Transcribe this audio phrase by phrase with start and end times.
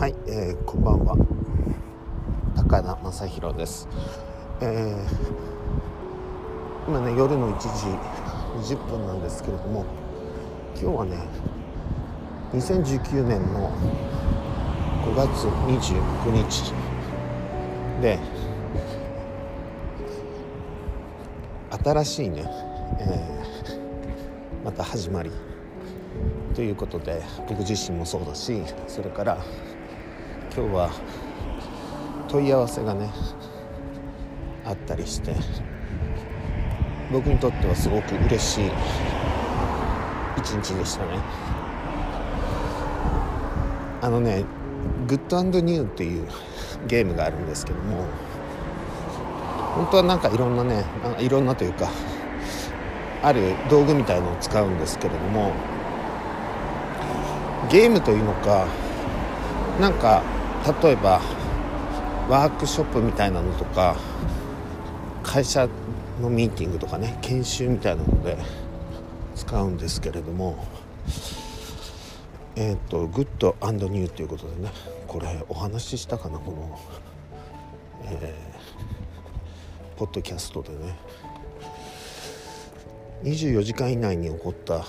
[0.00, 1.14] はい、えー、こんばんは。
[2.56, 3.86] 高田正宏です、
[4.62, 7.60] えー、今ね夜の1
[8.64, 9.84] 時20分なんですけれども
[10.74, 11.18] 今日はね
[12.54, 13.70] 2019年の
[15.04, 16.72] 5月29日
[18.00, 18.18] で
[21.84, 22.46] 新しいね、
[23.00, 25.30] えー、また始まり
[26.54, 29.44] ということで僕自身もそうだしそれから
[30.52, 30.90] 今日は
[32.28, 33.08] 問い合わせがね
[34.64, 35.32] あったりして
[37.12, 38.70] 僕にとってはすごく嬉しい
[40.38, 41.18] 一日でしたね。
[44.02, 44.44] あのね
[45.06, 46.26] グッドニューっていう
[46.86, 48.06] ゲームがあるんですけども
[49.76, 50.84] 本当はなんかいろんなね
[51.18, 51.88] いろんなというか
[53.22, 55.52] ある道具みたいのを使うんですけれども
[57.70, 58.66] ゲームというのか
[59.80, 60.22] なんか
[60.82, 61.20] 例えば
[62.28, 63.96] ワークショップみたいなのとか
[65.22, 65.68] 会社
[66.20, 68.36] のミーティングとかね研修みたいなので
[69.34, 70.66] 使うんですけれども
[72.56, 73.56] えっ、ー、とグッド
[73.88, 74.70] ニューということでね
[75.06, 76.78] これお話ししたかなこの、
[78.04, 80.96] えー、ポッドキャストでね。
[83.22, 84.84] 24時間以内に起こった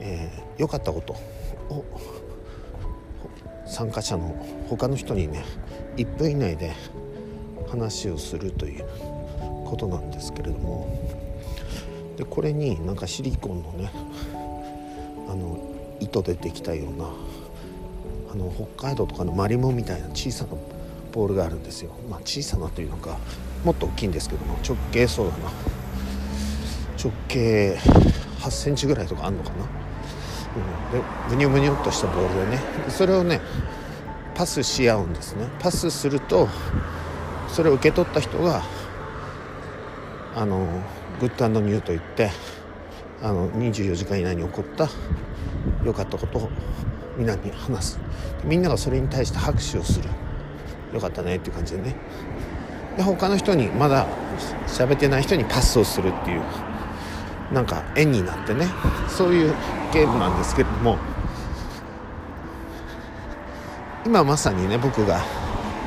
[0.00, 1.12] えー、かったこと
[1.72, 1.84] を
[3.78, 4.34] 参加者の
[4.68, 5.44] 他の人にね
[5.96, 6.74] 1分以内で
[7.68, 8.84] 話をするという
[9.66, 10.98] ことなんですけれども
[12.16, 13.92] でこれになんかシリコンのね
[15.28, 15.60] あの
[16.00, 17.04] 糸でできたような
[18.32, 20.50] あの北海道とかのマリモみたいな小さな
[21.12, 23.16] ボールがあるんですよ、まあ、小さなというのか
[23.64, 25.52] もっと大きいんですけども直径そうだな。
[27.00, 27.78] 直径
[28.40, 29.87] 8センチぐらいとかあんのかな。
[30.92, 32.62] でブニュブニュっとしたボールでね。
[32.88, 33.40] それをね
[34.34, 35.46] パスし合うんですね。
[35.58, 36.48] パスすると
[37.48, 38.62] それを受け取った人が
[40.34, 40.66] あの
[41.20, 42.30] グッドニューと言って
[43.22, 44.88] あの24時間以内に起こった
[45.84, 46.50] 良かったことを
[47.16, 48.00] みんなに話す。
[48.44, 50.08] みんながそれに対して拍手をする。
[50.94, 51.96] よかったねっていう感じでね。
[52.96, 54.06] で他の人にまだ
[54.66, 56.42] 喋ってない人にパスをするっていう
[57.52, 58.66] なんか円になってね。
[59.08, 59.54] そういう
[59.92, 60.98] ゲームなんですけれども
[64.04, 65.22] 今まさにね僕が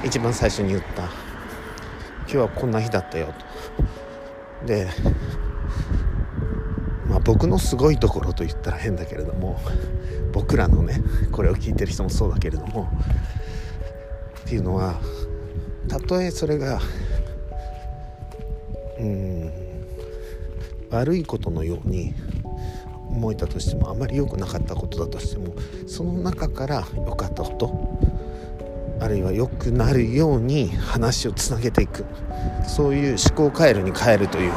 [0.04, 1.04] 一番最初に言った
[2.24, 3.34] 「今日はこんな日だったよ」
[4.62, 4.66] と。
[4.66, 4.88] で
[7.08, 9.60] まあ僕のすごいところと言ったら変だけれども
[10.32, 11.02] 僕らのね
[11.32, 12.92] これを聞いてる人もそうだけれども
[14.42, 14.96] っていうのは
[15.88, 16.80] たとえそれが
[19.00, 19.52] うん
[20.92, 22.14] 悪いことのように
[23.12, 25.54] 思えたとしてもあまり良くなかったことだとしても
[25.88, 28.00] その中から良かったこと
[29.00, 32.06] あるいは良くなるように話をつなげていく
[32.68, 34.52] そういう思考回路に変えるという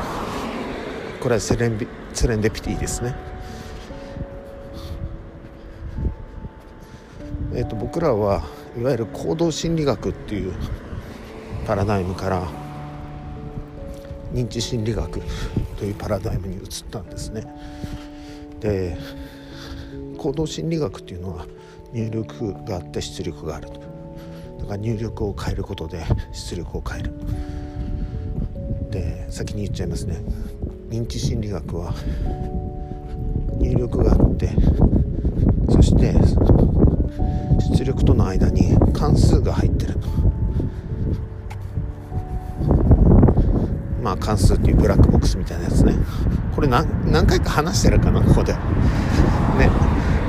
[1.20, 3.14] これはセレンビセレンデピティですね。
[7.54, 8.42] えーと、と僕らは
[8.78, 10.52] いわゆる行動心理学っていう
[11.66, 12.46] パラダイムから
[14.32, 15.20] 認知心理学
[15.78, 17.46] というパラダイムに移ったんですね。
[18.64, 18.96] で
[20.16, 21.46] 行動心理学っていうのは
[21.92, 23.74] 入力があって出力があると。
[24.60, 26.02] だから入力を変えることで
[26.32, 27.12] 出力を変える。
[28.90, 30.16] で先に言っちゃいますね。
[30.88, 31.92] 認知心理学は
[33.58, 34.48] 入力があって
[35.68, 36.14] そして
[37.76, 39.96] 出力との間に関数が入ってる
[44.02, 45.94] まあ関数っていうブラックボックスみたいなやつね。
[46.54, 48.52] これ何何回か話してるかなここで。
[48.52, 48.58] ね。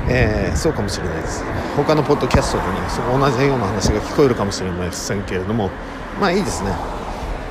[0.08, 1.44] えー、そうかもしれないです。
[1.76, 5.70] 他のポッドキャストでねその同じような話が聞こえるかもしれませんけれども。
[6.20, 6.70] まあいいですね。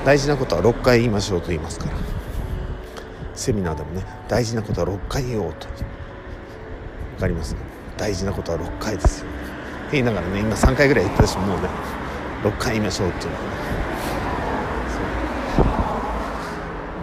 [0.05, 1.91] 大事なことは6回言いましょうと言いますから。
[3.33, 5.67] セミナーでもね大事なことは6回言おうと。
[7.15, 7.55] 分かります
[7.97, 9.27] 大事なことは6回ですよ。
[9.27, 11.69] って言いながらね今3回ぐらい言ったでしょもうね。
[12.43, 13.84] 6回言いましょうっていうのがね。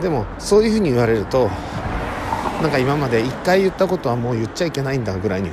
[0.03, 1.49] でもそういうふうに言われると
[2.61, 5.51] なんか今まで1回言ったことはもう言っちゃいけないんだぐらいに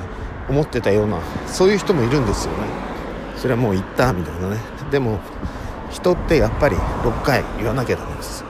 [0.48, 2.58] 思ってたようなそういう人もいるんですよね。
[3.36, 4.58] それはもう言ったみたいなね。
[4.90, 5.18] でも
[5.90, 8.44] 人ってやっぱり6回言わなきゃダメです、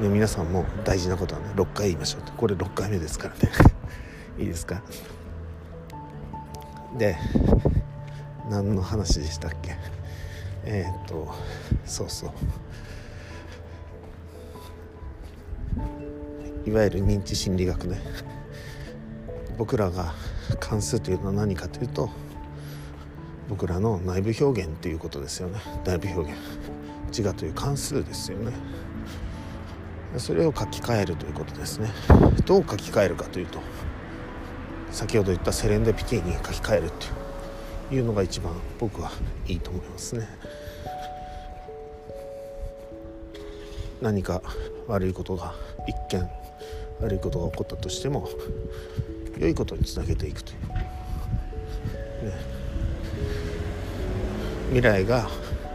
[0.00, 3.40] ね、皆さんも大事なことはね6回言いましょうこれ6回目ですからね。
[4.38, 4.82] いいですか？
[6.98, 7.16] で
[8.50, 9.76] 何の話でしたっけ？
[10.64, 11.28] えー、っと
[11.84, 12.30] そうそう。
[16.70, 18.00] いわゆる認知心理学ね
[19.58, 20.14] 僕らが
[20.60, 22.08] 関数というのは何かというと
[23.48, 25.58] 僕らの内部表現っていうことですよね。
[25.84, 26.40] 内部表現。
[27.08, 28.52] 自我という関数ですよね。
[30.16, 31.90] それを書き換えるということですね。
[32.46, 33.58] どう書き換えるかというと
[34.92, 36.92] 先ほど言ったセレンデピティに書き換える
[37.88, 39.10] というのが一番僕は
[39.48, 40.28] いいと思いますね。
[44.00, 44.40] 何か
[44.86, 45.52] 悪いことが
[45.88, 46.39] 一見
[47.00, 48.28] 悪いことが起こったとしても
[49.38, 50.58] 良いことにつなげていくという、
[52.26, 52.32] ね、
[54.68, 55.28] 未来が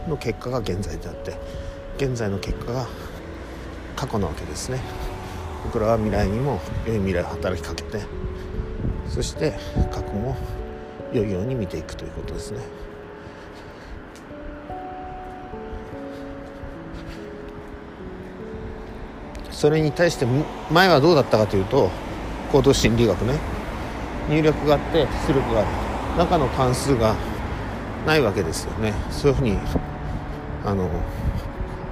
[0.08, 1.36] の結果が現在であって
[1.96, 2.86] 現在の結果が
[3.96, 4.80] 過去なわけですね。
[5.64, 8.00] 僕らは未来にも良い未来を働きかけて
[9.08, 9.54] そして
[9.90, 10.36] 過去も
[11.12, 12.60] 良いように見ていくということですね。
[19.56, 20.26] それに対して
[20.70, 21.90] 前はどうだったかというと
[22.52, 23.38] 行動心理学ね。
[24.28, 26.18] 入力があって出力がある。
[26.18, 27.16] 中の関数が
[28.06, 28.92] ないわけですよね。
[29.10, 29.56] そういうふうに
[30.62, 30.90] あの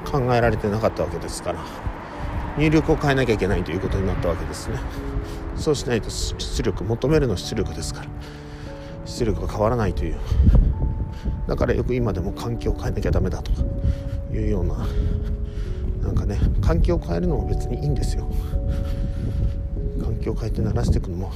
[0.04, 1.64] 考えられてなかったわけですから。
[2.58, 4.76] 入力を変えなきゃいけないということになったわけですね。
[5.56, 8.06] そうしないと出力求めるの出力ですから。
[9.06, 10.18] 出力が変わらないという。
[11.48, 13.62] だからよく今でも環境を変えなきゃダメだとか
[14.34, 14.74] いうような
[16.04, 18.30] なんかね環境を変えるのも別にいいんですよ。
[20.02, 21.32] 環境を変えて鳴らしていくのも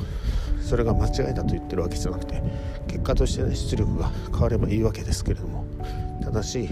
[0.60, 2.42] それが間違いだと言ってるわけじゃなくて
[2.86, 5.64] 結果としてね出力が変わればいいわけですけれども
[6.22, 6.68] ただし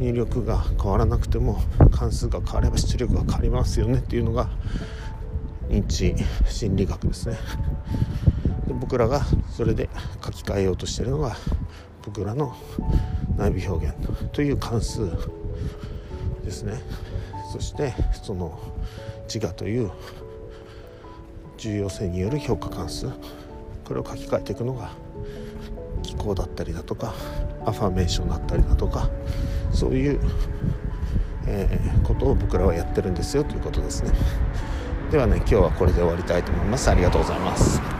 [0.00, 1.60] 入力が変わらなくても
[1.92, 4.50] 関数が変われば出力が変わりますよねっていうのが
[5.68, 6.16] 認知
[6.48, 7.38] 心理学ですね。
[8.66, 9.88] で僕らがそれで
[10.24, 11.36] 書き換えようとしてるのが
[12.04, 12.56] 僕らの
[13.36, 13.94] 内部表現
[14.32, 15.12] という関数
[16.50, 16.80] ですね。
[17.52, 18.58] そしてその
[19.32, 19.90] 自我という
[21.56, 23.06] 重要性による評価関数。
[23.84, 24.90] これを書き換えていくのが
[26.02, 27.14] 気候だったりだとか
[27.64, 29.10] アファメーションだったりだとか
[29.72, 30.20] そういう、
[31.48, 34.12] えー、ことを僕らはやってるんですよということですね。
[35.10, 36.88] ではね今日はこれで終わりたいと思います。
[36.90, 37.99] ありがとうございます。